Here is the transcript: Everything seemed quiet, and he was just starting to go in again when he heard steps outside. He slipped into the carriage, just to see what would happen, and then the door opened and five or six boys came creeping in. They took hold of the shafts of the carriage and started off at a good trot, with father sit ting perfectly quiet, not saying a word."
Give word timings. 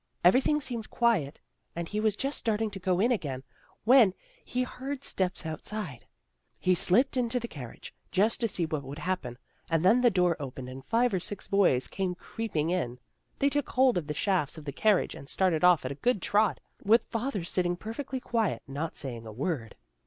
Everything 0.23 0.59
seemed 0.59 0.89
quiet, 0.89 1.39
and 1.75 1.87
he 1.89 1.99
was 1.99 2.15
just 2.15 2.39
starting 2.39 2.71
to 2.71 2.79
go 2.79 2.99
in 2.99 3.11
again 3.11 3.43
when 3.83 4.15
he 4.43 4.63
heard 4.63 5.03
steps 5.03 5.45
outside. 5.45 6.07
He 6.57 6.73
slipped 6.73 7.17
into 7.17 7.39
the 7.39 7.47
carriage, 7.47 7.93
just 8.11 8.39
to 8.39 8.47
see 8.47 8.65
what 8.65 8.81
would 8.81 8.97
happen, 8.97 9.37
and 9.69 9.85
then 9.85 10.01
the 10.01 10.09
door 10.09 10.35
opened 10.39 10.69
and 10.69 10.83
five 10.85 11.13
or 11.13 11.19
six 11.19 11.47
boys 11.47 11.87
came 11.87 12.15
creeping 12.15 12.71
in. 12.71 12.97
They 13.37 13.49
took 13.49 13.69
hold 13.69 13.95
of 13.95 14.07
the 14.07 14.15
shafts 14.15 14.57
of 14.57 14.65
the 14.65 14.71
carriage 14.71 15.13
and 15.13 15.29
started 15.29 15.63
off 15.63 15.85
at 15.85 15.91
a 15.91 16.01
good 16.01 16.19
trot, 16.19 16.59
with 16.83 17.03
father 17.03 17.43
sit 17.43 17.61
ting 17.61 17.75
perfectly 17.75 18.19
quiet, 18.19 18.63
not 18.67 18.97
saying 18.97 19.27
a 19.27 19.31
word." 19.31 19.75